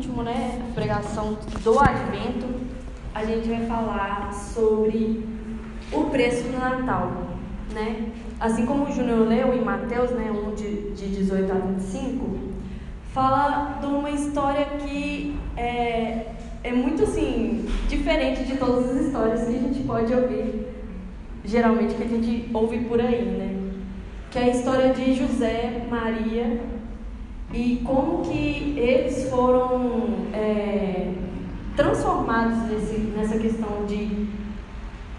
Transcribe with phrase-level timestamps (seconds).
[0.00, 2.46] último, né, pregação do Advento,
[3.14, 5.22] a gente vai falar sobre
[5.92, 7.12] o preço do Natal,
[7.74, 8.06] né?
[8.40, 12.38] Assim como o Júnior leu em Mateus, né, 1 de, de 18 a 25,
[13.12, 16.28] fala de uma história que é,
[16.64, 20.66] é muito assim diferente de todas as histórias que a gente pode ouvir,
[21.44, 23.54] geralmente que a gente ouve por aí, né?
[24.30, 26.79] Que é a história de José, Maria
[27.52, 31.08] e como que eles foram é,
[31.76, 34.28] transformados nesse, nessa questão de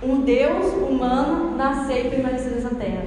[0.02, 3.04] um Deus humano nascer e permanecer nessa terra.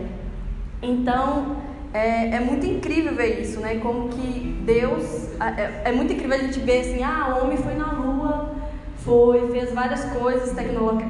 [0.82, 1.56] Então,
[1.92, 3.77] é, é, muito incrível ver isso, né?
[3.77, 5.29] Como que Deus.
[5.41, 8.51] É, é, muito incrível a gente ver assim: ah, o homem foi na lua,
[8.98, 11.01] foi, fez várias coisas tecnolo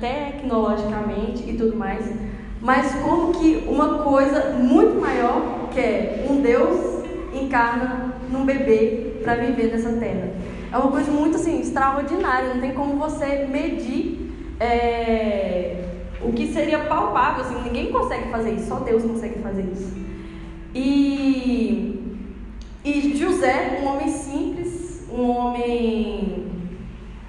[0.00, 2.04] tecnologicamente e tudo mais.
[2.60, 6.91] Mas como que uma coisa muito maior, que é um Deus,
[7.52, 10.30] encarna num bebê para viver nessa terra.
[10.72, 15.84] É uma coisa muito assim, extraordinária, não tem como você medir é,
[16.22, 19.92] o que seria palpável, assim, ninguém consegue fazer isso, só Deus consegue fazer isso.
[20.74, 22.18] E,
[22.82, 26.46] e José, um homem simples, um homem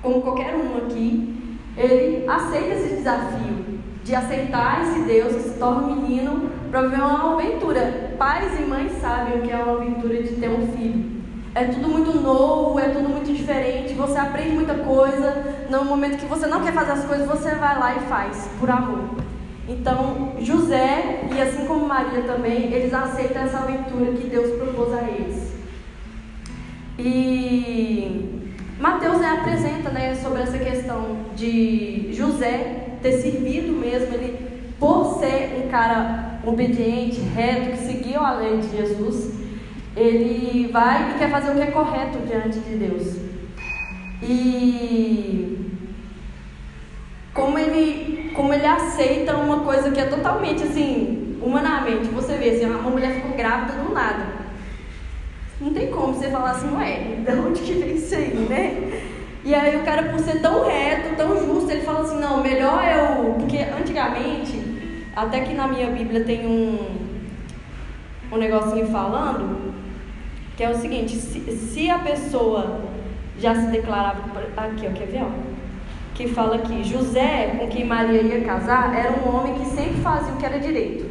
[0.01, 3.63] como qualquer um aqui, ele aceita esse desafio
[4.05, 8.02] de aceitar esse Deus que se torna um menino para viver uma aventura.
[8.23, 11.21] Pais e mães sabem o que é uma aventura de ter um filho.
[11.53, 15.65] É tudo muito novo, é tudo muito diferente, você aprende muita coisa.
[15.69, 18.71] No momento que você não quer fazer as coisas, você vai lá e faz, por
[18.71, 19.09] amor.
[19.67, 25.01] Então, José, e assim como Maria também, eles aceitam essa aventura que Deus propôs a
[25.01, 25.53] eles.
[26.97, 28.41] E
[28.79, 35.61] Mateus né, apresenta né, sobre essa questão de José ter servido mesmo, ele, por ser
[35.61, 39.33] um cara obediente, reto, que seguiu a lei de Jesus,
[39.95, 43.17] ele vai e quer fazer o que é correto diante de Deus.
[44.21, 45.71] E
[47.33, 52.65] como ele, como ele aceita uma coisa que é totalmente assim, humanamente, você vê assim,
[52.65, 54.43] uma mulher ficou grávida do nada.
[55.59, 59.01] Não tem como você falar assim, ué, de onde que vem isso aí, né?
[59.45, 62.81] E aí o cara, por ser tão reto, tão justo, ele fala assim, não, melhor
[62.83, 63.33] eu.
[63.33, 64.62] Porque antigamente,
[65.15, 66.77] até que na minha Bíblia tem um,
[68.31, 69.73] um negocinho falando,
[70.57, 72.81] que é o seguinte, se, se a pessoa
[73.39, 74.21] já se declarava.
[74.57, 75.23] Aqui, ó, quer ver?
[75.23, 75.29] Ó,
[76.13, 80.33] que fala que José, com quem Maria ia casar, era um homem que sempre fazia
[80.33, 81.05] o que era direito.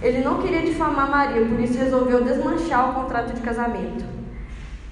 [0.00, 4.04] Ele não queria difamar Maria, por isso resolveu desmanchar o contrato de casamento.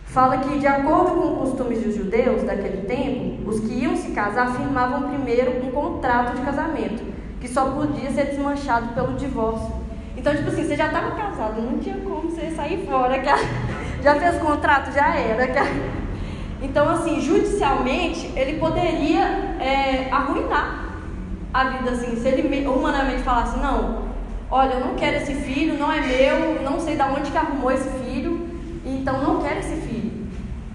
[0.05, 4.13] Fala que, de acordo com os costumes dos judeus daquele tempo, os que iam se
[4.13, 7.03] casar firmavam primeiro um contrato de casamento,
[7.41, 9.73] que só podia ser desmanchado pelo divórcio.
[10.17, 13.23] Então, tipo assim, você já estava casado, não tinha como você sair fora.
[14.03, 14.93] Já fez contrato?
[14.93, 15.47] Já era.
[16.63, 19.23] Então, assim, judicialmente, ele poderia
[19.61, 20.87] é, arruinar
[21.53, 24.03] a vida, assim, se ele humanamente falasse, não,
[24.51, 27.73] olha, eu não quero esse filho, não é meu, não sei de onde que arrumou
[27.73, 28.49] esse filho,
[28.85, 30.27] então não quero esse filho.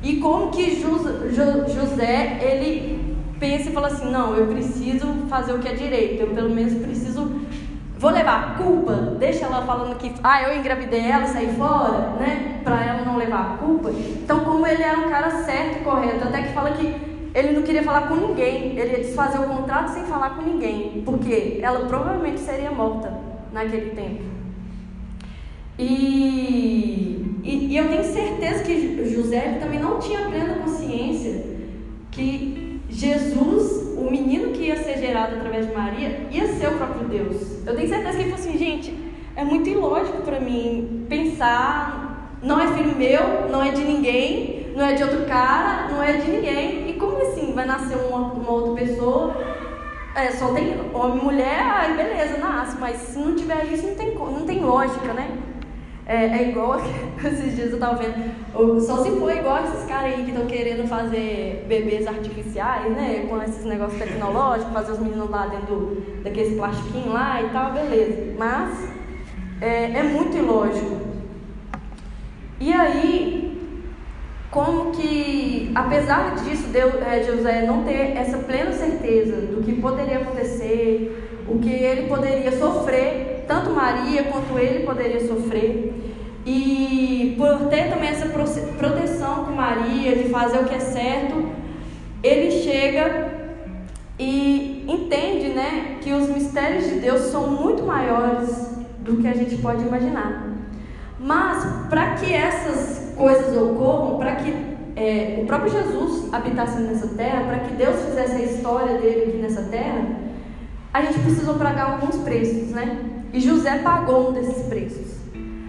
[0.03, 3.00] E como que José, ele
[3.41, 6.75] pensa e fala assim, não, eu preciso fazer o que é direito, eu pelo menos
[6.75, 7.41] preciso
[8.01, 8.93] Vou levar a culpa?
[9.19, 12.59] Deixa ela falando que, ah, eu engravidei ela saí fora, né?
[12.63, 13.91] Pra ela não levar a culpa.
[13.91, 16.95] Então, como ele era um cara certo e correto, até que fala que
[17.35, 21.03] ele não queria falar com ninguém, ele ia desfazer o contrato sem falar com ninguém,
[21.05, 23.13] porque ela provavelmente seria morta
[23.53, 24.23] naquele tempo.
[25.77, 31.45] E, e, e eu tenho certeza que José também não tinha plena consciência
[32.09, 37.07] que Jesus o menino que ia ser gerado através de Maria ia ser o próprio
[37.07, 37.65] Deus.
[37.65, 38.95] Eu tenho certeza que ele falou assim, gente,
[39.35, 44.85] é muito ilógico para mim pensar, não é filho meu, não é de ninguém, não
[44.85, 46.89] é de outro cara, não é de ninguém.
[46.89, 49.35] E como assim vai nascer uma, uma outra pessoa?
[50.15, 53.95] É, só tem homem e mulher, aí beleza, nasce, mas se não tiver isso, não
[53.95, 55.29] tem, não tem lógica, né?
[56.11, 56.75] É, é igual
[57.23, 58.81] esses dias eu tava vendo.
[58.81, 63.25] Só se for igual esses caras aí que estão querendo fazer bebês artificiais, né?
[63.29, 68.35] Com esses negócios tecnológicos, fazer os meninos lá dentro daqueles plastiquinhos lá e tal, beleza.
[68.37, 68.89] Mas
[69.61, 70.97] é, é muito ilógico.
[72.59, 73.57] E aí,
[74.51, 80.17] como que, apesar disso, Deus, é, José não ter essa plena certeza do que poderia
[80.17, 85.93] acontecer, o que ele poderia sofrer tanto Maria quanto ele poderia sofrer.
[86.45, 91.49] E por ter também essa proteção com Maria, de fazer o que é certo,
[92.23, 93.41] ele chega
[94.17, 99.57] e entende né, que os mistérios de Deus são muito maiores do que a gente
[99.57, 100.47] pode imaginar.
[101.19, 104.53] Mas, para que essas coisas ocorram, para que
[104.95, 109.37] é, o próprio Jesus habitasse nessa terra, para que Deus fizesse a história dele aqui
[109.37, 110.05] nessa terra,
[110.93, 112.99] a gente precisou pagar alguns preços, né?
[113.31, 115.20] E José pagou um desses preços.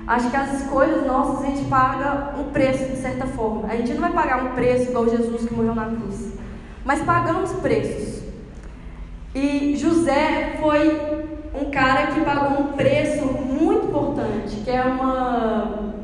[0.06, 3.68] Acho que as escolhas nossas a gente paga um preço de certa forma.
[3.68, 6.32] A gente não vai pagar um preço igual Jesus que morreu na cruz,
[6.84, 8.22] mas pagamos preços.
[9.34, 11.22] E José foi
[11.54, 15.94] um cara que pagou um preço muito importante, que é uma.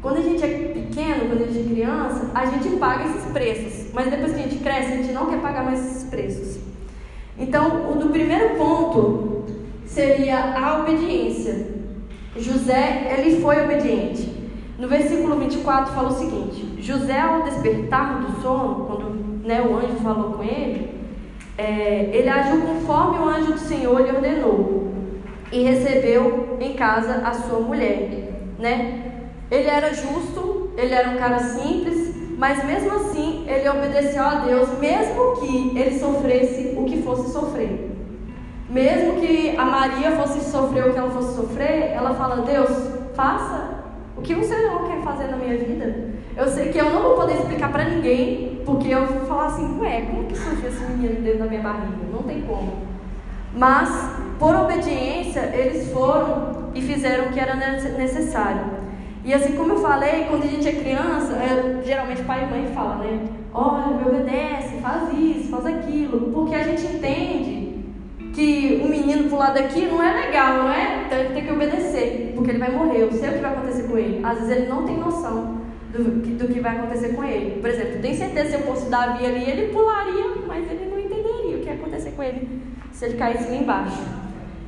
[0.00, 3.92] Quando a gente é pequeno, quando a gente é criança, a gente paga esses preços,
[3.92, 6.58] mas depois que a gente cresce, a gente não quer pagar mais esses preços.
[7.38, 9.44] Então, o do primeiro ponto
[9.84, 11.79] seria a obediência.
[12.36, 14.40] José, ele foi obediente.
[14.78, 19.10] No versículo 24 fala o seguinte: José, ao despertar do sono, quando
[19.44, 21.00] né, o anjo falou com ele,
[21.58, 24.94] é, ele agiu conforme o anjo do Senhor lhe ordenou
[25.52, 29.12] e recebeu em casa a sua mulher, né?
[29.50, 34.78] Ele era justo, ele era um cara simples, mas mesmo assim ele obedeceu a Deus,
[34.78, 37.89] mesmo que ele sofresse o que fosse sofrer.
[38.70, 42.70] Mesmo que a Maria fosse sofrer o que ela fosse sofrer, ela fala: Deus,
[43.14, 43.80] faça
[44.16, 46.10] o que você não quer fazer na minha vida.
[46.36, 49.80] Eu sei que eu não vou poder explicar para ninguém, porque eu vou falar assim:
[49.80, 51.96] ué, como que surgiu esse menino dentro da minha barriga?
[52.12, 52.90] Não tem como.
[53.52, 53.90] Mas,
[54.38, 58.78] por obediência, eles foram e fizeram o que era necessário.
[59.24, 62.72] E assim como eu falei, quando a gente é criança, é, geralmente pai e mãe
[62.72, 63.20] falam, né?
[63.52, 66.30] Olha, me obedece, faz isso, faz aquilo.
[66.32, 67.69] Porque a gente entende
[68.34, 71.04] que um menino pular daqui não é legal, não é?
[71.06, 73.02] Então ele tem que obedecer, porque ele vai morrer.
[73.02, 74.20] Eu sei o que vai acontecer com ele.
[74.24, 75.60] Às vezes ele não tem noção
[75.92, 76.04] do,
[76.38, 77.60] do que vai acontecer com ele.
[77.60, 81.56] Por exemplo, tem certeza se eu fosse Davi ali, ele pularia, mas ele não entenderia
[81.56, 82.48] o que ia acontecer com ele
[82.92, 84.02] se ele caísse lá embaixo.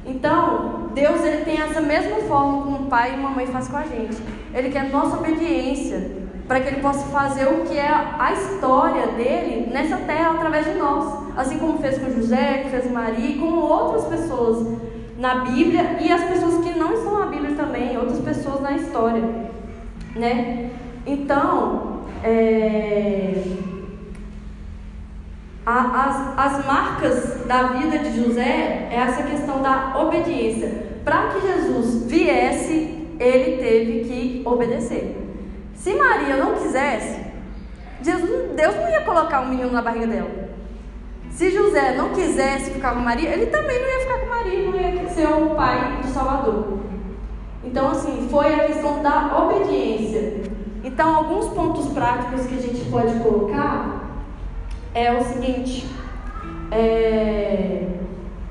[0.04, 3.76] Então, Deus ele tem essa mesma forma como o pai e a mamãe faz com
[3.76, 4.16] a gente.
[4.52, 6.21] Ele quer nossa obediência
[6.52, 10.74] para que ele possa fazer o que é a história dele nessa terra através de
[10.74, 14.78] nós, assim como fez com José, que fez com Maria e com outras pessoas
[15.16, 19.22] na Bíblia e as pessoas que não estão na Bíblia também, outras pessoas na história,
[20.14, 20.68] né?
[21.06, 23.32] Então, é...
[25.64, 30.98] as, as marcas da vida de José é essa questão da obediência.
[31.02, 35.21] Para que Jesus viesse, ele teve que obedecer.
[35.82, 37.18] Se Maria não quisesse,
[38.00, 40.30] Jesus, Deus não ia colocar um menino na barriga dela.
[41.28, 44.76] Se José não quisesse ficar com Maria, ele também não ia ficar com Maria, não
[44.76, 46.78] ia ser o pai de Salvador.
[47.64, 50.42] Então, assim, foi a questão da obediência.
[50.84, 54.04] Então, alguns pontos práticos que a gente pode colocar
[54.94, 55.84] é o seguinte:
[56.70, 57.88] é,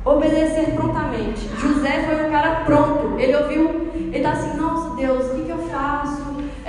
[0.04, 1.48] obedecer prontamente.
[1.58, 3.18] José foi um cara pronto.
[3.18, 6.21] Ele ouviu, ele está assim: Nossa Deus, o que, que eu faço?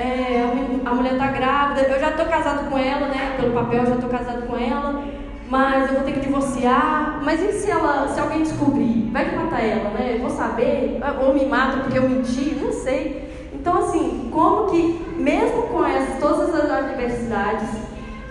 [0.02, 3.36] É, a mulher está grávida, eu já estou casado com ela, né?
[3.38, 5.04] Pelo papel, já estou casado com ela,
[5.48, 7.20] mas eu vou ter que divorciar.
[7.22, 9.10] Mas e se, ela, se alguém descobrir?
[9.12, 10.14] Vai que matar ela, né?
[10.14, 13.30] Eu vou saber, ou me mata porque eu menti, não sei.
[13.52, 17.68] Então, assim, como que, mesmo com essas, todas as adversidades,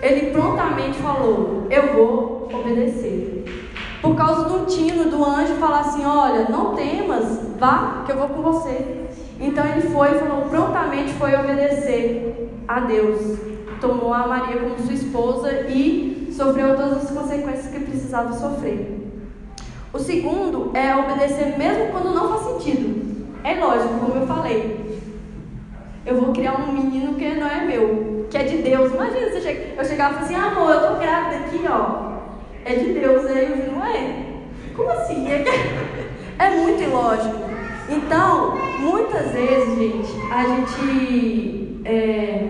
[0.02, 3.44] ele prontamente falou: Eu vou obedecer.
[4.02, 8.28] Por causa do tino do anjo falar assim: Olha, não temas, vá, que eu vou
[8.28, 9.01] com você.
[9.42, 13.38] Então ele foi, falou, prontamente foi obedecer a Deus.
[13.80, 19.02] Tomou a Maria como sua esposa e sofreu todas as consequências que precisava sofrer.
[19.92, 23.26] O segundo é obedecer mesmo quando não faz sentido.
[23.42, 25.02] É lógico, como eu falei.
[26.06, 28.92] Eu vou criar um menino que não é meu, que é de Deus.
[28.92, 29.74] Imagina che...
[29.76, 32.12] eu chegava e assim, ah, amor, eu tô grávida aqui, ó.
[32.64, 34.22] É de Deus, aí eu não é.
[34.76, 35.26] Como assim?
[35.28, 35.44] É,
[36.38, 37.51] é muito ilógico.
[37.96, 41.80] Então, muitas vezes, gente, a gente.
[41.84, 42.48] É,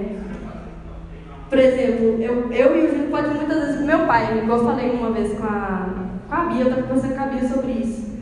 [1.48, 4.64] por exemplo, eu, eu e o Júlio pode muitas vezes com meu pai, igual eu
[4.64, 5.88] falei uma vez com a,
[6.28, 8.12] com a Bia, eu estava conversando com a Bia sobre isso.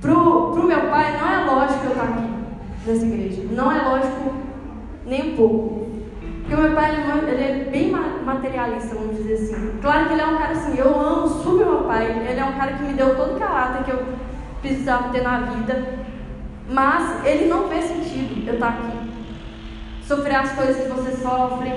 [0.00, 2.28] Pro, pro meu pai não é lógico eu estar aqui
[2.86, 3.42] nessa igreja.
[3.50, 4.34] Não é lógico
[5.06, 5.86] nem um pouco.
[6.40, 9.78] Porque meu pai ele, ele é bem materialista, vamos dizer assim.
[9.80, 12.52] Claro que ele é um cara assim, eu amo super meu pai, ele é um
[12.52, 14.02] cara que me deu todo o caráter que eu
[14.60, 16.03] precisava ter na vida.
[16.68, 19.10] Mas ele não vê sentido eu estar aqui.
[20.02, 21.70] Sofrer as coisas que você sofre,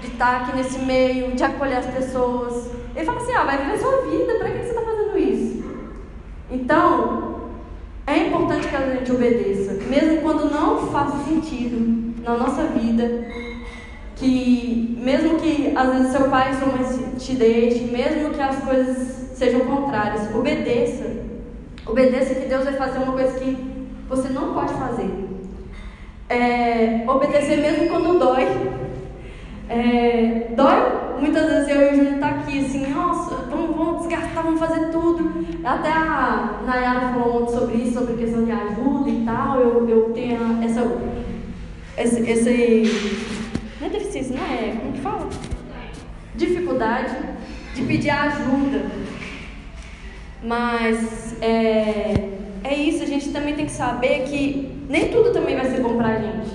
[0.00, 2.70] de estar aqui nesse meio, de acolher as pessoas.
[2.94, 5.64] Ele fala assim: ah, vai viver sua vida, para que você está fazendo isso?
[6.50, 7.50] Então,
[8.06, 13.26] é importante que a gente obedeça, mesmo quando não faça sentido na nossa vida.
[14.16, 19.36] Que, mesmo que às vezes seu pai sua mãe te deixe, mesmo que as coisas
[19.36, 21.04] sejam contrárias, obedeça.
[21.86, 23.77] Obedeça que Deus vai fazer uma coisa que
[24.08, 25.10] você não pode fazer.
[26.28, 28.46] É, obedecer mesmo quando dói.
[29.68, 34.42] É, dói muitas vezes eu e o Júnior tá aqui assim, nossa, vamos, vamos desgastar,
[34.42, 35.46] vamos fazer tudo.
[35.64, 39.60] Até a Nayara falou ontem sobre isso, sobre questão de ajuda e tal.
[39.60, 40.80] Eu, eu tenho essa.
[41.96, 43.18] Esse, esse.
[43.80, 44.76] Não é deficiência, não é?
[44.76, 45.28] Como que fala?
[46.34, 47.16] Dificuldade
[47.74, 48.86] de pedir ajuda.
[50.42, 52.27] Mas é,
[52.68, 55.96] é isso, a gente também tem que saber que nem tudo também vai ser bom
[55.96, 56.50] pra gente.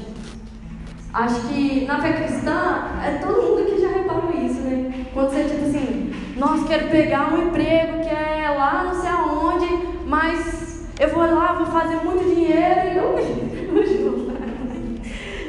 [1.11, 5.05] Acho que na fé cristã, é todo mundo que já reparou isso, né?
[5.13, 9.67] Quando você, tipo assim, nossa, quero pegar um emprego que é lá não sei aonde,
[10.05, 13.17] mas eu vou lá, vou fazer muito dinheiro e eu.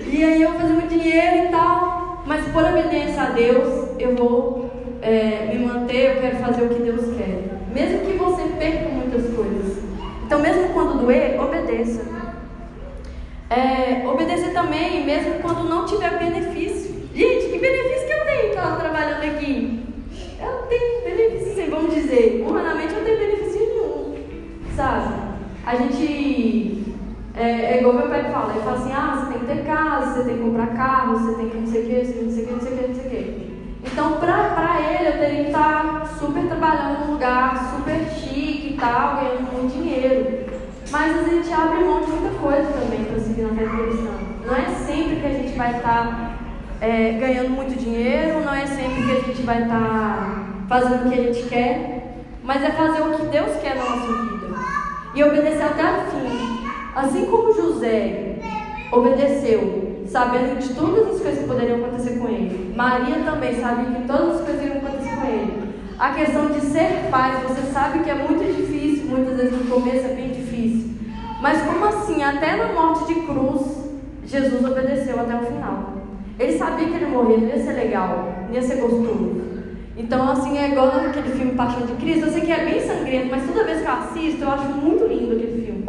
[0.13, 4.15] e aí eu vou fazer muito dinheiro e tal, mas por obediência a Deus, eu
[4.17, 4.71] vou
[5.03, 7.55] é, me manter, eu quero fazer o que Deus quer.
[7.75, 9.64] Mesmo que você perca muitas coisas.
[10.25, 12.03] Então, mesmo quando doer, obedeça.
[13.51, 17.09] É, obedecer também, mesmo quando não tiver benefício.
[17.15, 19.85] Gente, que benefício que eu tenho então, trabalhando aqui?
[20.41, 22.45] Eu tenho benefício, sim, vamos dizer.
[22.49, 24.15] Humanamente eu tenho benefício nenhum.
[24.75, 25.15] Sabe?
[25.67, 26.83] A gente.
[27.37, 30.15] É, é igual meu pai fala, ele fala assim, ah, você tem que ter casa,
[30.15, 32.25] você tem que comprar carro, você tem que não sei o que, você tem que
[32.25, 33.55] não sei o que, não sei o que, não sei o que.
[33.87, 39.17] Então, para ele, eu teria que estar super trabalhando num lugar super chique e tal,
[39.17, 40.47] ganhando dinheiro.
[40.91, 44.11] Mas a gente abre mão de muita coisa também para seguir na cristã.
[44.47, 46.39] Não é sempre que a gente vai estar
[46.81, 51.19] é, ganhando muito dinheiro, não é sempre que a gente vai estar fazendo o que
[51.19, 54.55] a gente quer, mas é fazer o que Deus quer na nossa vida.
[55.15, 56.65] E obedecer até o fim.
[56.95, 58.37] Assim como José
[58.93, 62.73] obedeceu, sabendo de todas as coisas que poderiam acontecer com ele.
[62.77, 65.75] Maria também sabia que todas as coisas iam acontecer com ele.
[65.99, 70.07] A questão de ser pai, você sabe que é muito difícil, muitas vezes no começo
[70.07, 70.91] é bem difícil.
[71.41, 73.85] Mas como assim, até na morte de cruz,
[74.27, 75.93] Jesus obedeceu até o final.
[76.39, 79.43] Ele sabia que ele morrer não ia ser legal, não ia ser gostoso.
[79.97, 82.27] Então, assim, é igual naquele filme Paixão de Cristo.
[82.27, 85.07] Eu sei que é bem sangrento, mas toda vez que eu assisto, eu acho muito
[85.07, 85.87] lindo aquele filme.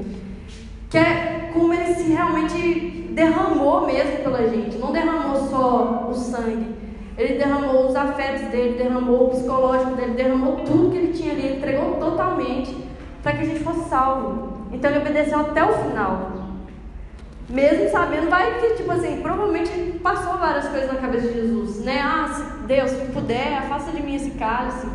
[0.90, 4.78] Que é como ele se realmente derramou mesmo pela gente.
[4.78, 6.76] Não derramou só o sangue.
[7.18, 11.46] Ele derramou os afetos dele, derramou o psicológico dele, derramou tudo que ele tinha ali,
[11.46, 12.85] ele entregou totalmente
[13.26, 14.68] para que a gente fosse salvo.
[14.72, 16.32] Então ele obedeceu até o final.
[17.50, 22.02] Mesmo sabendo, vai que, tipo assim, provavelmente passou várias coisas na cabeça de Jesus, né?
[22.04, 24.88] Ah, se Deus, se puder, afasta de mim esse cálice.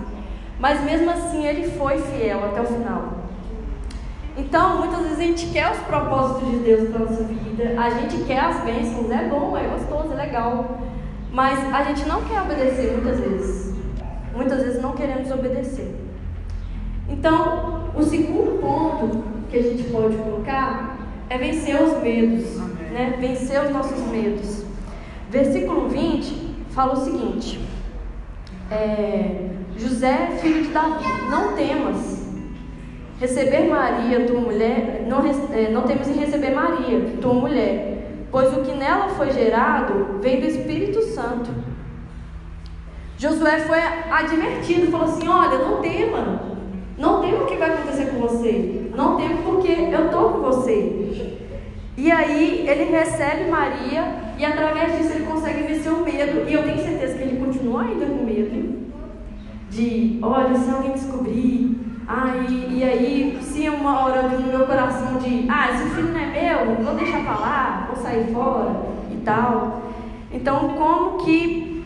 [0.60, 3.14] Mas mesmo assim, ele foi fiel até o final.
[4.36, 8.24] Então, muitas vezes a gente quer os propósitos de Deus para nossa vida, a gente
[8.26, 10.78] quer as bênçãos, é bom, é gostoso, é legal.
[11.32, 13.74] Mas a gente não quer obedecer muitas vezes.
[14.32, 15.96] Muitas vezes não queremos obedecer.
[17.08, 22.56] Então, o segundo ponto que a gente pode colocar é vencer os medos,
[22.92, 23.16] né?
[23.18, 24.64] Vencer os nossos medos.
[25.30, 27.60] Versículo 20 fala o seguinte:
[28.70, 32.20] é, José, filho de Davi, não temas
[33.20, 35.20] receber Maria, tua mulher, não,
[35.52, 40.40] é, não temos em receber Maria, tua mulher, pois o que nela foi gerado vem
[40.40, 41.50] do Espírito Santo.
[43.18, 43.78] Josué foi
[44.10, 46.40] advertido, falou assim: Olha, não tema,
[47.00, 48.90] não tema o que vai acontecer com você.
[48.94, 51.32] Não tema porque eu estou com você.
[51.96, 54.04] E aí ele recebe Maria
[54.38, 56.46] e através disso ele consegue vencer o medo.
[56.46, 58.90] E eu tenho certeza que ele continua ainda com medo.
[59.70, 61.78] De, olha, se alguém descobrir.
[62.06, 66.26] Ah, e, aí, se uma hora no meu coração de, ah, esse filho não é
[66.26, 69.82] meu, vou deixar pra lá, vou sair fora e tal.
[70.32, 71.84] Então, como que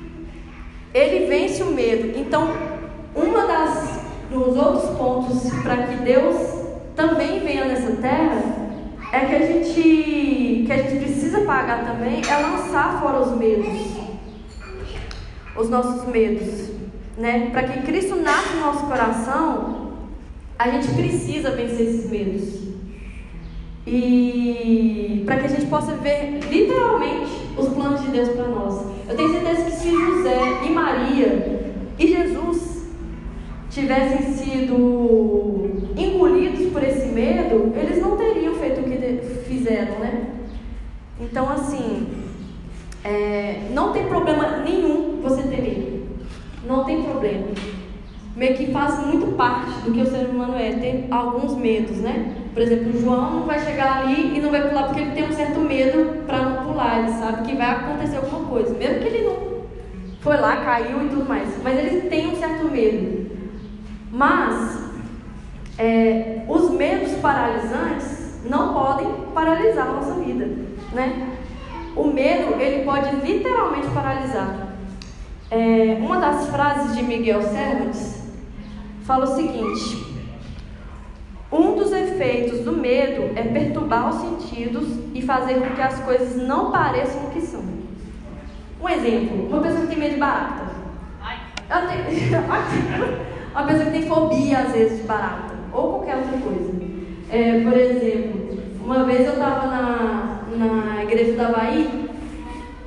[0.94, 2.18] ele vence o medo?
[2.18, 2.48] Então,
[3.14, 3.93] uma das
[4.34, 6.36] nos outros pontos para que Deus
[6.96, 8.42] também venha nessa terra
[9.12, 13.96] é que a gente que a gente precisa pagar também é lançar fora os medos,
[15.56, 16.70] os nossos medos,
[17.16, 17.50] né?
[17.52, 19.92] Para que Cristo nasça no nosso coração,
[20.58, 22.64] a gente precisa vencer esses medos.
[23.86, 28.86] E para que a gente possa ver literalmente os planos de Deus para nós.
[29.08, 32.43] Eu tenho certeza que se José e Maria e Jesus
[33.74, 38.94] tivessem sido engolidos por esse medo, eles não teriam feito o que
[39.48, 40.26] fizeram, né?
[41.20, 42.06] Então, assim,
[43.02, 46.04] é, não tem problema nenhum você ter medo.
[46.66, 47.48] Não tem problema.
[48.36, 52.34] Meio que faz muito parte do que o ser humano é, ter alguns medos, né?
[52.52, 55.24] Por exemplo, o João não vai chegar ali e não vai pular porque ele tem
[55.24, 57.00] um certo medo para não pular.
[57.00, 59.54] Ele sabe que vai acontecer alguma coisa, mesmo que ele não
[60.20, 61.48] foi lá, caiu e tudo mais.
[61.62, 63.23] Mas ele tem um certo medo.
[64.14, 64.78] Mas
[65.76, 70.46] é, os medos paralisantes não podem paralisar a nossa vida,
[70.92, 71.36] né?
[71.96, 74.68] O medo ele pode literalmente paralisar.
[75.50, 78.22] É, uma das frases de Miguel Cervantes
[79.02, 80.14] fala o seguinte:
[81.50, 86.36] um dos efeitos do medo é perturbar os sentidos e fazer com que as coisas
[86.36, 87.64] não pareçam o que são.
[88.80, 90.72] Um exemplo: uma pessoa que tem medo de barata.
[93.54, 95.54] uma pessoa que tem fobia, às vezes, de barata.
[95.72, 96.74] Ou qualquer outra coisa.
[97.30, 102.04] É, por exemplo, uma vez eu estava na, na igreja da Bahia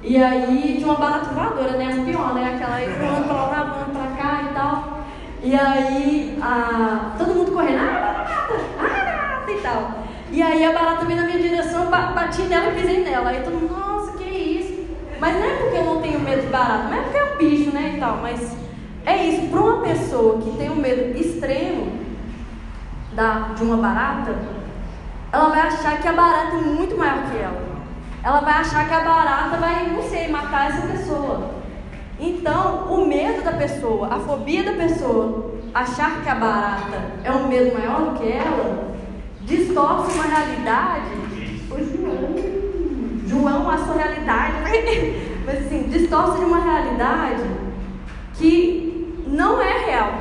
[0.03, 1.87] e aí tinha uma barata voadora, né?
[1.87, 2.53] As pior, né?
[2.53, 4.99] Aquela aí voando pra lá, voando pra cá e tal.
[5.41, 9.91] E aí a, todo mundo correndo, ah, barata, ah, barata e tal.
[10.31, 13.29] E aí a barata veio na minha direção, bati nela e pisei nela.
[13.29, 14.85] Aí todo mundo, nossa, que isso?
[15.19, 17.37] Mas não é porque eu não tenho medo de barata, não é porque é um
[17.37, 17.93] bicho, né?
[17.95, 18.66] E tal, mas
[19.07, 21.93] é isso, para uma pessoa que tem um medo extremo
[23.13, 24.35] da, de uma barata,
[25.31, 27.67] ela vai achar que a barata é muito maior que ela.
[28.21, 31.51] Ela vai achar que a barata vai, não sei, matar essa pessoa.
[32.19, 37.47] Então, o medo da pessoa, a fobia da pessoa, achar que a barata é um
[37.47, 38.93] medo maior do que ela,
[39.43, 41.11] distorce uma realidade.
[41.71, 42.35] O João,
[43.25, 44.55] João, a sua realidade,
[45.45, 47.43] mas assim, distorce de uma realidade
[48.33, 48.87] que
[49.27, 50.11] não é real.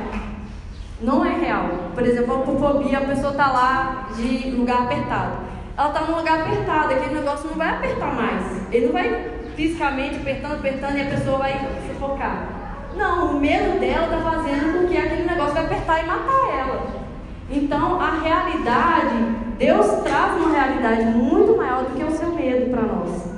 [1.01, 1.69] Não é real.
[1.93, 5.37] Por exemplo, a fobia, a pessoa está lá de lugar apertado.
[5.77, 8.73] Ela está num lugar apertado, aquele negócio não vai apertar mais.
[8.73, 11.53] Ele não vai fisicamente apertando, apertando e a pessoa vai
[11.87, 12.47] sufocar.
[12.95, 17.07] Não, o medo dela está fazendo com que aquele negócio vai apertar e matar ela.
[17.49, 19.15] Então, a realidade,
[19.57, 23.37] Deus traz uma realidade muito maior do que o seu medo para nós.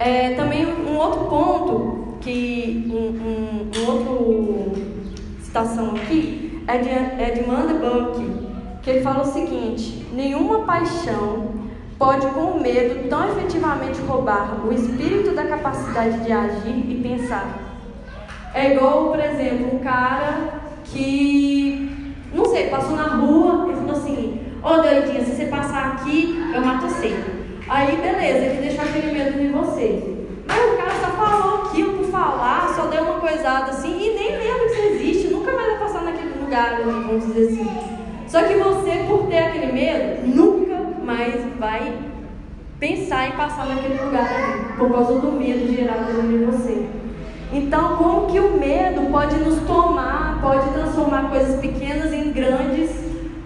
[0.00, 4.98] É, também um outro ponto, que um, um, um outro
[5.42, 8.22] citação aqui, é de, é de Manda Buck,
[8.82, 11.54] que ele fala o seguinte: nenhuma paixão
[11.98, 17.58] pode, com medo, tão efetivamente roubar o espírito da capacidade de agir e pensar.
[18.54, 24.40] É igual, por exemplo, um cara que, não sei, passou na rua e falou assim:
[24.62, 27.16] Ô oh, doidinha, se você passar aqui, eu mato você.
[27.68, 30.16] Aí, beleza, ele deixou aquele medo em você.
[30.46, 32.74] Mas o cara só falou aquilo por falar,
[33.28, 37.26] coisada assim e nem lembra que isso existe, nunca mais vai passar naquele lugar, vamos
[37.26, 37.68] dizer assim.
[38.26, 41.92] Só que você, por ter aquele medo, nunca mais vai
[42.80, 46.86] pensar em passar naquele lugar por causa do medo gerado em você.
[47.52, 52.90] Então, como que o medo pode nos tomar, pode transformar coisas pequenas em grandes?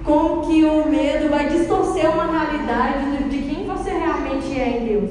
[0.04, 5.10] Como que o medo vai distorcer uma realidade de quem você realmente é em Deus?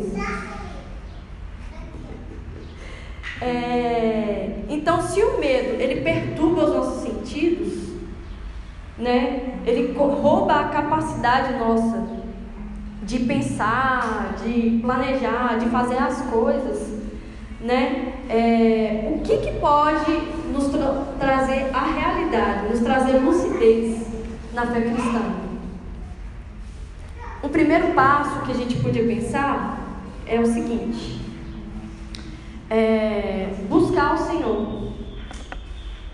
[3.42, 7.90] É, então, se o medo ele perturba os nossos sentidos,
[8.98, 9.60] né?
[9.66, 12.08] Ele rouba a capacidade nossa
[13.04, 17.02] de pensar, de planejar, de fazer as coisas,
[17.60, 18.14] né?
[18.30, 20.12] É, o que, que pode
[20.54, 24.08] nos tra trazer a realidade, nos trazer lucidez
[24.54, 25.22] na fé cristã?
[27.44, 29.80] Um primeiro passo que a gente podia pensar
[30.26, 31.20] é o seguinte:
[32.72, 34.66] é buscar o Senhor.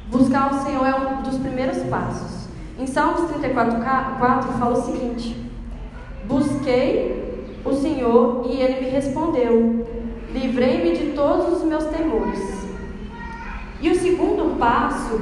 [0.08, 2.48] Buscar o Senhor é um dos primeiros passos.
[2.80, 3.80] Em Salmos 34,
[4.18, 5.38] 4 fala o seguinte:
[6.26, 9.88] Busquei o Senhor e ele me respondeu,
[10.34, 12.40] livrei-me de todos os meus temores.
[13.80, 15.22] E o segundo passo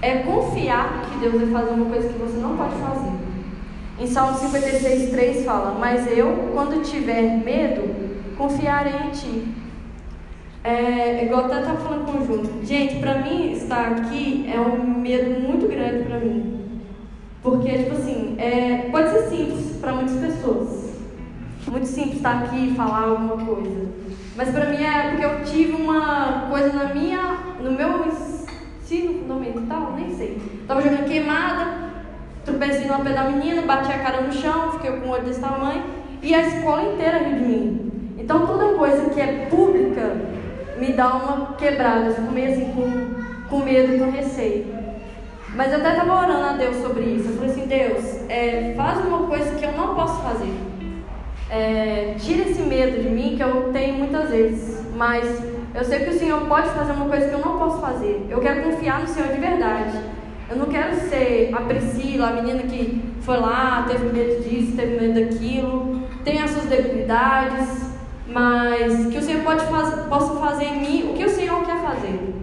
[0.00, 3.12] é confiar que Deus vai fazer uma coisa que você não pode fazer.
[3.98, 7.94] Em Salmo 56, 3 fala: Mas eu, quando tiver medo,
[8.38, 9.65] confiarei em ti.
[10.66, 12.64] É, igual até estava falando com o Júnior.
[12.64, 16.80] Gente, para mim estar aqui é um medo muito grande para mim.
[17.40, 20.96] Porque, tipo assim, é, pode ser simples para muitas pessoas.
[21.68, 23.86] Muito simples estar aqui e falar alguma coisa.
[24.36, 29.94] Mas para mim é porque eu tive uma coisa na minha, no meu ensino fundamental,
[29.96, 30.36] nem sei.
[30.66, 31.92] Tava jogando queimada,
[32.44, 35.40] tropecei no pé da menina, bati a cara no chão, fiquei com o olho desse
[35.40, 35.84] tamanho,
[36.20, 37.92] e a escola inteira riu de mim.
[38.18, 40.34] Então toda coisa que é pública
[40.78, 44.66] me dá uma quebrada, eu meio assim com, com medo, com receio.
[45.54, 47.28] Mas eu até estava orando a Deus sobre isso.
[47.28, 50.52] Eu falei assim, Deus, é, faz uma coisa que eu não posso fazer.
[51.48, 54.84] É, tira esse medo de mim que eu tenho muitas vezes.
[54.94, 55.24] Mas
[55.74, 58.26] eu sei que o Senhor pode fazer uma coisa que eu não posso fazer.
[58.28, 59.98] Eu quero confiar no Senhor de verdade.
[60.48, 65.00] Eu não quero ser a Priscila, a menina que foi lá, teve medo disso, teve
[65.00, 67.85] medo daquilo, tem as suas debilidades,
[68.36, 71.80] mas que o Senhor pode faz, possa fazer em mim o que o Senhor quer
[71.80, 72.34] fazer.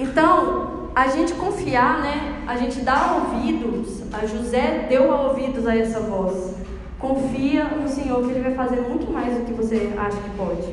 [0.00, 2.44] Então, a gente confiar, né?
[2.46, 4.04] A gente dá ouvidos.
[4.10, 6.54] A José deu ouvidos a essa voz.
[6.98, 10.72] Confia no Senhor que Ele vai fazer muito mais do que você acha que pode.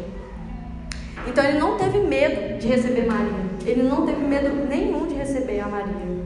[1.27, 3.45] Então ele não teve medo de receber Maria.
[3.65, 6.23] Ele não teve medo nenhum de receber a Maria.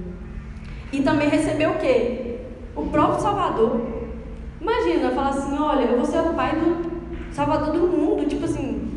[0.94, 2.42] E também recebeu o quê?
[2.76, 3.82] O próprio Salvador.
[4.62, 6.89] Imagina, falar assim, olha, eu vou ser o pai do
[7.40, 8.28] Salvador do mundo.
[8.28, 8.92] Tipo assim,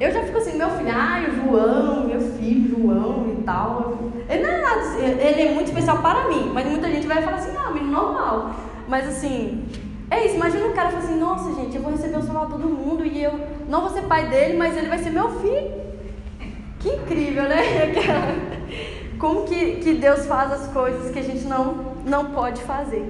[0.00, 0.90] eu já fico assim, meu filho,
[1.36, 3.98] João, meu filho, João e tal.
[4.28, 7.36] Ele não é nada, ele é muito especial para mim, mas muita gente vai falar
[7.36, 8.54] assim, não, menino normal.
[8.86, 9.66] Mas assim,
[10.10, 12.68] é isso, imagina o cara falar assim, nossa gente, eu vou receber o Salvador do
[12.68, 15.88] mundo e eu não vou ser pai dele, mas ele vai ser meu filho.
[16.78, 17.58] Que incrível, né?
[19.18, 23.04] Como que, que Deus faz as coisas que a gente não, não pode fazer.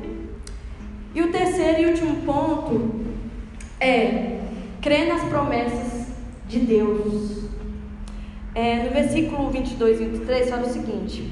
[1.14, 2.90] E o terceiro e último ponto
[3.78, 4.37] é
[4.88, 6.06] crer nas promessas
[6.46, 7.42] de Deus.
[8.54, 11.30] É, no versículo 22 e 23 fala o seguinte: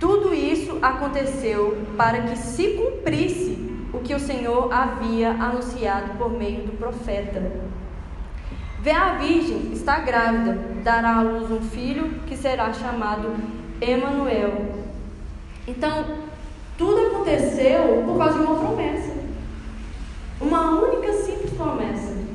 [0.00, 3.58] Tudo isso aconteceu para que se cumprisse
[3.92, 7.52] o que o Senhor havia anunciado por meio do profeta.
[8.80, 13.34] Vê a virgem está grávida, dará à luz um filho que será chamado
[13.78, 14.74] Emanuel.
[15.68, 16.02] Então,
[16.78, 19.12] tudo aconteceu por causa de uma promessa.
[20.40, 22.25] Uma única simples promessa.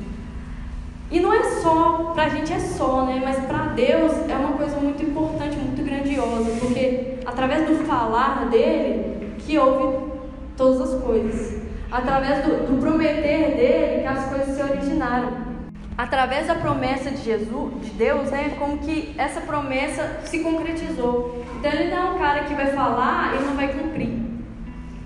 [1.62, 3.22] Só, pra gente é só, né?
[3.24, 9.36] Mas para Deus é uma coisa muito importante, muito grandiosa, porque através do falar dele
[9.38, 10.10] que houve
[10.56, 11.62] todas as coisas.
[11.88, 15.52] Através do, do prometer dele que as coisas se originaram
[15.96, 21.44] através da promessa de Jesus, de Deus, né, como que essa promessa se concretizou.
[21.60, 24.20] Então ele não é um cara que vai falar e não vai cumprir.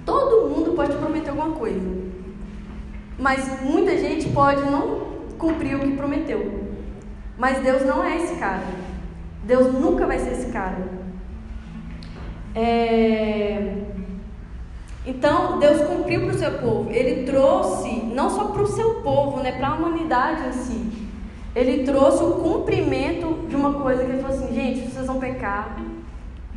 [0.06, 1.80] Todo mundo pode prometer alguma coisa,
[3.18, 5.05] mas muita gente pode não
[5.36, 6.64] cumprir o que prometeu.
[7.38, 8.62] Mas Deus não é esse cara.
[9.44, 10.78] Deus nunca vai ser esse cara.
[12.54, 13.74] É...
[15.06, 16.90] Então, Deus cumpriu para o seu povo.
[16.90, 20.92] Ele trouxe, não só para o seu povo, né, para a humanidade em si.
[21.54, 25.78] Ele trouxe o cumprimento de uma coisa que ele falou assim: gente, vocês vão pecar.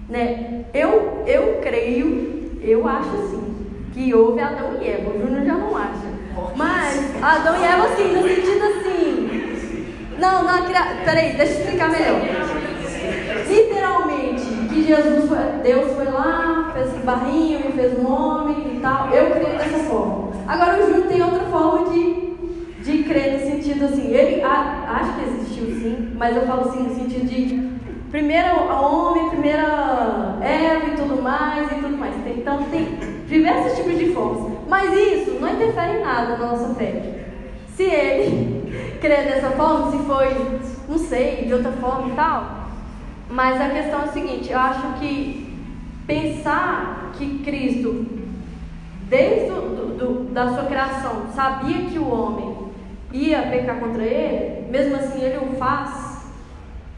[0.10, 0.66] Né?
[0.74, 3.56] Eu, eu creio, eu acho assim,
[3.94, 5.12] que houve Adão e Eva.
[5.12, 6.09] O Júnior já não acha.
[6.56, 9.40] Mas Adão e Eva, assim, no sentido assim.
[10.20, 10.66] Não, não,
[11.06, 12.22] peraí, deixa eu explicar melhor.
[13.48, 18.80] Literalmente, que Jesus foi, Deus foi lá, fez esse barrinho, e fez um homem e
[18.82, 19.10] tal.
[19.12, 20.30] Eu creio dessa forma.
[20.48, 22.34] Agora o Júnior tem outra forma de,
[22.84, 24.08] de crer no sentido assim.
[24.08, 27.70] Ele a, acha que existiu sim, mas eu falo assim no sentido de
[28.12, 32.16] primeiro homem, primeira Eva e tudo mais e tudo mais.
[32.28, 32.86] Então tem
[33.28, 34.49] diversos tipos de formas.
[34.70, 37.26] Mas isso não interfere em nada na nossa fé.
[37.76, 42.70] Se ele crer dessa forma, se foi, não sei, de outra forma e tal,
[43.32, 45.58] mas a questão é a seguinte: eu acho que
[46.06, 48.06] pensar que Cristo,
[49.10, 52.56] desde do, do, da sua criação, sabia que o homem
[53.12, 56.28] ia pecar contra ele, mesmo assim ele o faz,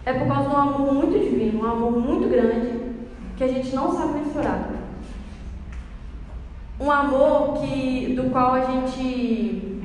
[0.06, 2.82] é por causa de um amor muito divino, um amor muito grande,
[3.38, 4.81] que a gente não sabe mensurar.
[6.82, 9.84] Um amor que, do qual a gente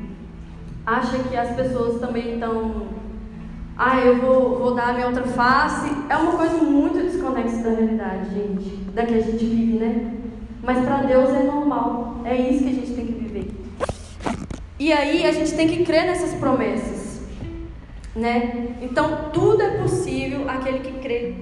[0.87, 2.87] acha que as pessoas também estão
[3.79, 7.71] ah, eu vou, vou dar a minha outra face, é uma coisa muito desconexa da
[7.71, 10.15] realidade, gente, da que a gente vive, né?
[10.63, 13.51] Mas para Deus é normal, é isso que a gente tem que viver.
[14.79, 17.21] E aí a gente tem que crer nessas promessas,
[18.15, 18.77] né?
[18.81, 21.35] Então tudo é possível aquele que crê.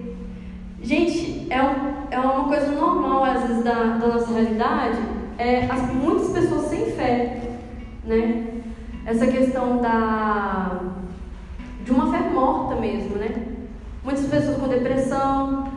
[0.83, 4.99] Gente, é, um, é uma coisa normal às vezes da, da nossa realidade,
[5.39, 7.41] é as, muitas pessoas sem fé,
[8.05, 8.47] né?
[9.07, 10.81] Essa questão da
[11.85, 13.31] de uma fé morta mesmo, né?
[14.03, 15.69] Muitas pessoas com depressão,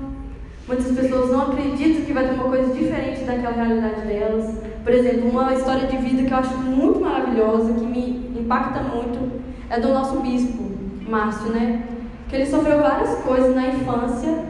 [0.68, 4.58] muitas pessoas não acreditam que vai ter uma coisa diferente daquela realidade delas.
[4.84, 9.42] Por exemplo, uma história de vida que eu acho muito maravilhosa, que me impacta muito,
[9.70, 10.64] é do nosso bispo,
[11.08, 11.84] Márcio, né?
[12.30, 14.46] Que ele sofreu várias coisas na infância,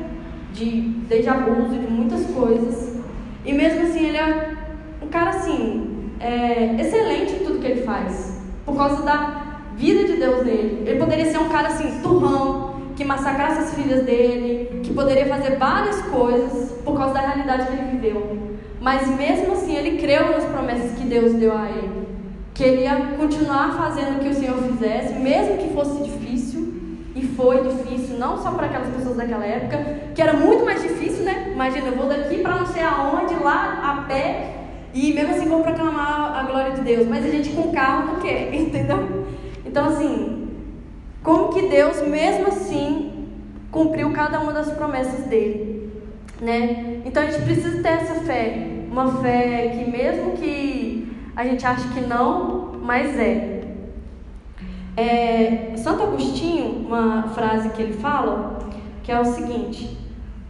[0.54, 2.98] de, desde abuso, de muitas coisas.
[3.46, 4.57] E mesmo assim, ele é
[5.08, 8.42] um cara assim, é, excelente em tudo que ele faz.
[8.66, 10.84] Por causa da vida de Deus nele.
[10.86, 15.56] Ele poderia ser um cara assim, turrão, que massacrasse as filhas dele, que poderia fazer
[15.56, 18.58] várias coisas por causa da realidade que ele viveu.
[18.82, 22.08] Mas mesmo assim, ele creu nas promessas que Deus deu a ele.
[22.54, 26.74] Que ele ia continuar fazendo o que o Senhor fizesse, mesmo que fosse difícil.
[27.16, 31.24] E foi difícil, não só para aquelas pessoas daquela época, que era muito mais difícil,
[31.24, 31.50] né?
[31.52, 35.62] Imagina, eu vou daqui para não sei aonde, lá a pé, e mesmo assim vou
[35.62, 37.08] proclamar a glória de Deus.
[37.08, 39.26] Mas a gente com carro não quer, entendeu?
[39.66, 40.50] Então, assim,
[41.24, 43.28] como que Deus, mesmo assim,
[43.72, 45.92] cumpriu cada uma das promessas dele,
[46.42, 47.02] né?
[47.06, 51.88] Então, a gente precisa ter essa fé, uma fé que, mesmo que a gente ache
[51.90, 53.58] que não, mas é.
[54.96, 58.58] É, Santo Agostinho, uma frase que ele fala,
[59.04, 59.96] que é o seguinte: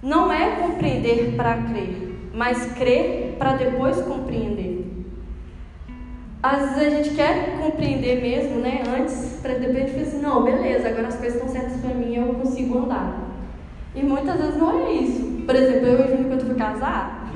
[0.01, 2.06] não é compreender para crer,
[2.37, 4.85] mas crer para depois compreender.
[6.43, 8.83] Às vezes a gente quer compreender mesmo, né?
[8.87, 12.15] Antes, para depois a gente assim, não, beleza, agora as coisas estão certas para mim,
[12.15, 13.27] eu consigo andar.
[13.95, 15.41] E muitas vezes não é isso.
[15.47, 17.33] Por exemplo, eu e o Júnior, quando fui casar,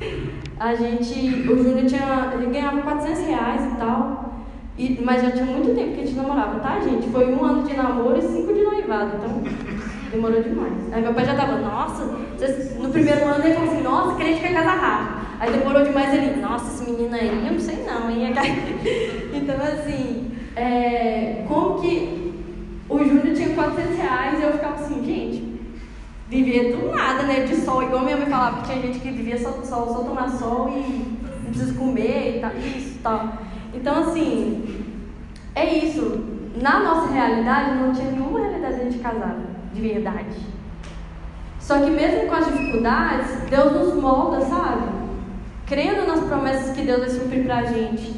[0.58, 4.34] a gente, o Júnior tinha, ele ganhava 400 reais e tal,
[4.78, 7.06] e, mas já tinha muito tempo que a gente namorava, tá, gente?
[7.10, 9.42] Foi um ano de namoro e cinco de noivado, então
[10.10, 10.92] demorou demais.
[10.92, 14.54] Aí meu pai já tava, nossa, no primeiro ano ele falou assim, nossa, queria que
[14.54, 15.28] casar rápido.
[15.40, 18.32] Aí demorou demais ele, nossa, esse menino aí, eu não sei não, hein?
[19.32, 22.34] então assim, é, como que
[22.88, 25.60] o Júnior tinha 400 reais e eu ficava assim, gente,
[26.28, 27.44] vivia do nada, né?
[27.44, 30.28] De sol, igual minha mãe falava que tinha gente que vivia só, só, só tomar
[30.30, 33.32] sol e não precisa comer e tal, isso e tal.
[33.74, 34.84] Então assim,
[35.54, 36.24] é isso.
[36.60, 39.36] Na nossa realidade não tinha nenhuma realidade de casar,
[39.78, 40.36] de verdade.
[41.60, 44.98] Só que mesmo com as dificuldades, Deus nos molda, sabe?
[45.68, 48.14] crendo nas promessas que Deus vai suprir para a gente.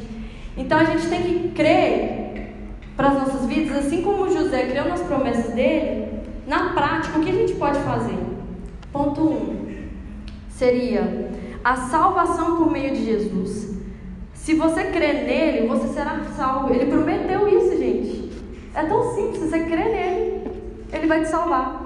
[0.55, 2.53] Então a gente tem que crer
[2.95, 6.07] para as nossas vidas, assim como José creu nas promessas dele,
[6.47, 8.17] na prática, o que a gente pode fazer?
[8.91, 9.67] Ponto 1 um,
[10.49, 11.29] seria
[11.63, 13.71] a salvação por meio de Jesus.
[14.33, 16.73] Se você crer nele, você será salvo.
[16.73, 18.31] Ele prometeu isso, gente.
[18.73, 20.30] É tão simples, você crê nele,
[20.91, 21.81] ele vai te salvar.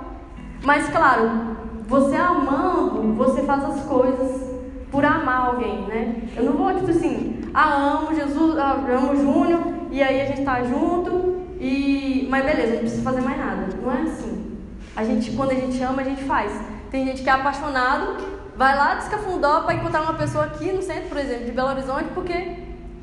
[0.63, 1.55] Mas claro,
[1.87, 4.55] você amando, você faz as coisas
[4.91, 6.23] por amar alguém, né?
[6.35, 10.43] Eu não vou, tipo assim, ah, amo Jesus, ah, amo Júnior, e aí a gente
[10.43, 12.27] tá junto, e...
[12.29, 13.67] mas beleza, não precisa fazer mais nada.
[13.81, 14.57] Não é assim.
[14.95, 16.51] A gente, quando a gente ama, a gente faz.
[16.89, 18.17] Tem gente que é apaixonado,
[18.55, 21.69] vai lá de Escafundó para encontrar uma pessoa aqui no centro, por exemplo, de Belo
[21.69, 22.33] Horizonte, porque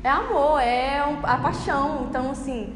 [0.03, 2.07] é amor, é um, a paixão.
[2.09, 2.73] Então, assim,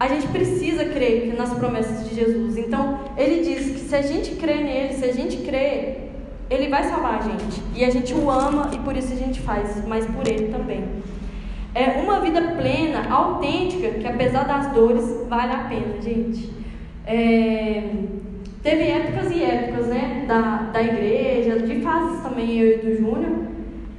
[0.00, 2.56] a gente precisa crer nas promessas de Jesus.
[2.56, 6.10] Então, ele diz que se a gente crê nele, se a gente crê
[6.50, 7.62] ele vai salvar a gente.
[7.76, 10.84] E a gente o ama e por isso a gente faz, mas por ele também.
[11.72, 16.50] É uma vida plena, autêntica, que apesar das dores, vale a pena, gente.
[17.06, 17.92] É,
[18.64, 23.46] teve épocas e épocas, né, da, da igreja, de fases também, eu e do Júnior,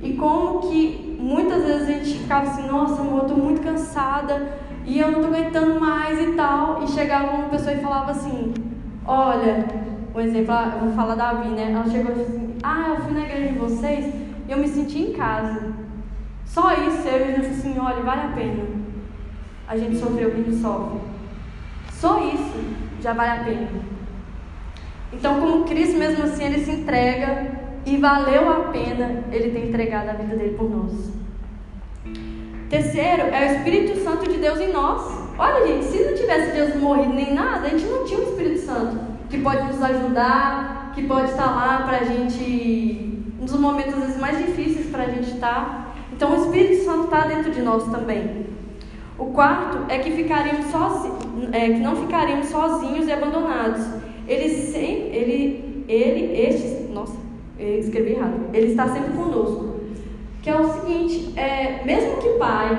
[0.02, 4.60] e como que muitas vezes a gente ficava assim, nossa, amor, eu tô muito cansada
[4.86, 8.54] e eu não tô aguentando mais e tal, e chegava uma pessoa e falava assim,
[9.06, 9.66] olha,
[10.14, 11.72] um exemplo, eu vou falar da Davi, né?
[11.72, 14.14] Ela chegou e disse assim, ah, eu fui na igreja de vocês
[14.48, 15.74] e eu me senti em casa.
[16.46, 18.66] Só isso, eu disse assim, olha, vale a pena.
[19.68, 21.00] A gente sofreu o que a gente sofre.
[21.92, 22.60] Só isso
[23.02, 23.70] já vale a pena.
[25.14, 27.52] Então, como Cristo mesmo assim, ele se entrega
[27.86, 31.21] e valeu a pena ele ter entregado a vida dele por nós.
[32.72, 35.02] Terceiro, é o Espírito Santo de Deus em nós.
[35.38, 38.62] Olha, gente, se não tivesse Deus morrido nem nada, a gente não tinha o Espírito
[38.62, 38.98] Santo
[39.30, 44.22] que pode nos ajudar, que pode estar lá para a gente, nos momentos às vezes
[44.22, 45.94] mais difíceis para a gente estar.
[46.14, 48.46] Então o Espírito Santo está dentro de nós também.
[49.20, 53.86] O quarto é que ficaríamos sozinhos, é, que não ficaríamos sozinhos e abandonados.
[54.26, 57.18] Ele sempre, ele, ele, este, nossa,
[57.60, 58.46] eu escrevi errado.
[58.54, 59.71] Ele está sempre conosco.
[60.42, 62.76] Que é o seguinte, é, mesmo que pai,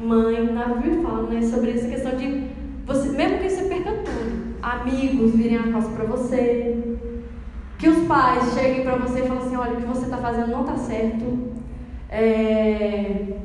[0.00, 2.48] mãe, na Bíblia fala né, sobre essa questão de
[2.84, 6.96] você, mesmo que você perca tudo, amigos virem a causa para você,
[7.78, 10.50] que os pais cheguem para você e falem assim, olha, o que você está fazendo
[10.50, 11.38] não está certo.
[12.08, 13.36] É...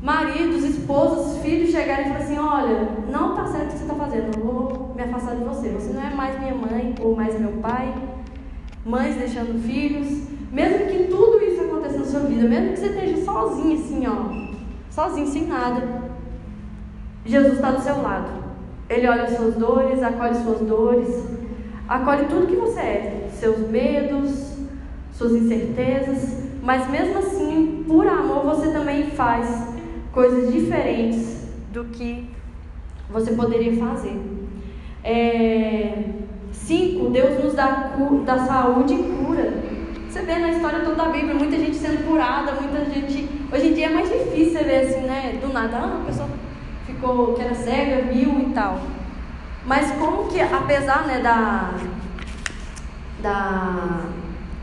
[0.00, 3.94] Maridos, esposas, filhos chegarem e falarem assim, olha, não está certo o que você está
[3.94, 5.68] fazendo, eu vou me afastar de você.
[5.70, 7.92] Você não é mais minha mãe ou mais meu pai.
[8.84, 10.28] Mães deixando filhos.
[10.52, 11.73] Mesmo que tudo isso aconteça
[12.04, 14.54] na sua vida, mesmo que você esteja sozinho assim, ó,
[14.90, 15.82] sozinho, sem nada,
[17.24, 18.44] Jesus está do seu lado.
[18.88, 21.24] Ele olha as suas dores, acolhe suas dores,
[21.88, 24.58] acolhe tudo que você é, seus medos,
[25.12, 29.68] suas incertezas, mas mesmo assim, por amor, você também faz
[30.12, 32.28] coisas diferentes do que
[33.10, 34.20] você poderia fazer.
[35.02, 36.04] É,
[36.52, 39.63] cinco, Deus nos dá, dá saúde e cura.
[40.14, 43.28] Você vê na história toda da Bíblia, muita gente sendo curada, muita gente.
[43.52, 45.40] Hoje em dia é mais difícil você ver assim, né?
[45.42, 46.28] Do nada, ah, a pessoa
[46.86, 48.80] ficou, que era cega, viu e tal.
[49.66, 51.74] Mas como que, apesar né, da,
[53.20, 54.04] da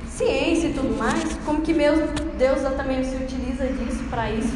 [0.07, 1.97] ciência e tudo mais, como que meu
[2.37, 4.55] Deus também se utiliza disso para isso.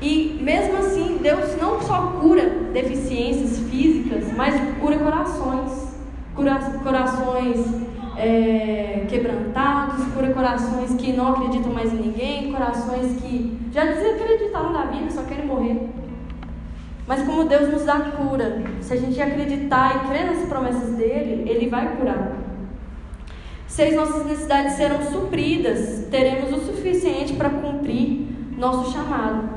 [0.00, 5.90] E mesmo assim, Deus não só cura deficiências físicas, mas cura corações.
[6.34, 13.84] Cura corações é, quebrantados, cura corações que não acreditam mais em ninguém, corações que já
[13.84, 15.88] desacreditaram da vida, só querem morrer.
[17.06, 21.48] Mas como Deus nos dá cura, se a gente acreditar e crer nas promessas dele,
[21.50, 22.36] ele vai curar.
[23.66, 29.48] Se nossas necessidades serão supridas, teremos o suficiente para cumprir nosso chamado.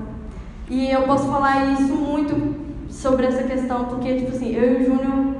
[0.69, 2.55] E eu posso falar isso muito
[2.89, 5.35] sobre essa questão, porque, tipo assim, eu e o Júnior,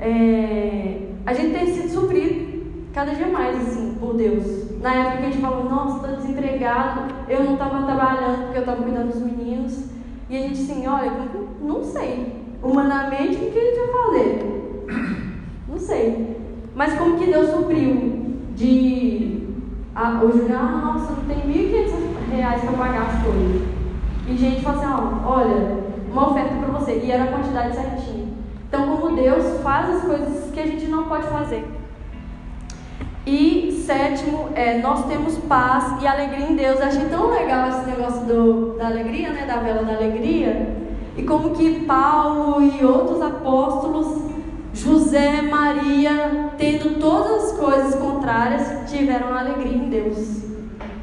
[0.00, 2.41] é, a gente tem sido suprido
[2.92, 4.78] cada dia mais, assim, por Deus.
[4.80, 8.82] Na época a gente falou, nossa, estou desempregado, eu não estava trabalhando porque eu estava
[8.82, 9.84] cuidando dos meninos.
[10.28, 11.12] E a gente assim, olha,
[11.60, 12.42] não sei.
[12.62, 14.86] Humanamente, o que a gente vai fazer?
[15.68, 16.36] Não sei.
[16.74, 19.48] Mas como que Deus supriu de.
[19.94, 23.62] Ah, o Júnior, ah, nossa, não tem 1.500 reais para pagar as coisas.
[24.28, 25.78] E gente fala assim, ó, olha,
[26.10, 27.00] uma oferta para você.
[27.04, 28.28] E era a quantidade certinha.
[28.68, 31.64] Então, como Deus faz as coisas que a gente não pode fazer.
[33.24, 36.80] E sétimo, é, nós temos paz e alegria em Deus.
[36.80, 39.46] Eu achei tão legal esse negócio do, da alegria, né?
[39.46, 40.74] Da vela da alegria.
[41.16, 44.22] E como que Paulo e outros apóstolos,
[44.74, 50.42] José, Maria, tendo todas as coisas contrárias, tiveram alegria em Deus.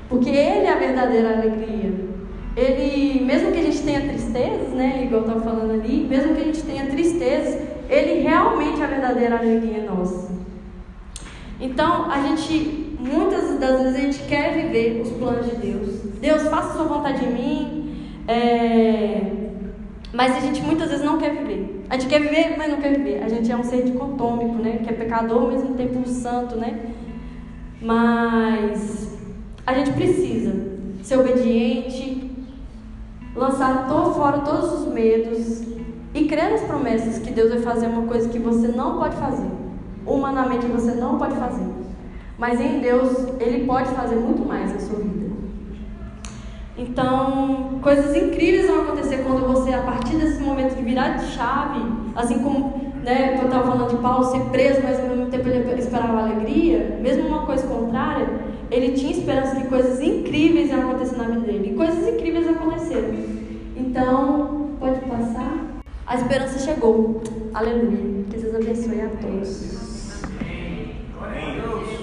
[0.09, 2.09] Porque Ele é a verdadeira alegria.
[2.57, 5.03] Ele, mesmo que a gente tenha tristezas, né?
[5.05, 9.37] Igual eu falando ali, mesmo que a gente tenha tristezas, Ele realmente é a verdadeira
[9.37, 10.38] alegria nossa.
[11.61, 15.89] Então, a gente, muitas das vezes, a gente quer viver os planos de Deus.
[16.21, 18.09] Deus, faça sua vontade em mim.
[18.27, 19.21] É...
[20.13, 21.83] Mas a gente muitas vezes não quer viver.
[21.89, 23.21] A gente quer viver, mas não quer viver.
[23.23, 24.79] A gente é um ser dicotômico, né?
[24.83, 26.79] Que é pecador ao mesmo tempo santo, né?
[27.81, 29.17] Mas
[29.65, 30.53] a gente precisa
[31.03, 32.31] ser obediente,
[33.35, 35.61] lançar fora todos os medos
[36.13, 39.47] e crer nas promessas que Deus vai fazer uma coisa que você não pode fazer
[40.05, 41.67] humanamente você não pode fazer.
[42.37, 45.29] Mas em Deus, Ele pode fazer muito mais na sua vida.
[46.77, 51.81] Então, coisas incríveis vão acontecer quando você, a partir desse momento de virar de chave,
[52.15, 55.79] assim como né, eu estava falando de Paulo ser preso, mas ao mesmo tempo ele
[55.79, 58.29] esperava alegria, mesmo uma coisa contrária,
[58.71, 61.71] ele tinha esperança que coisas incríveis iam acontecer na vida dele.
[61.71, 63.13] E coisas incríveis aconteceram.
[63.75, 65.81] Então, pode passar.
[66.05, 67.21] A esperança chegou.
[67.53, 68.23] Aleluia.
[68.29, 69.88] Que Deus abençoe a todos.
[71.29, 71.98] Amém.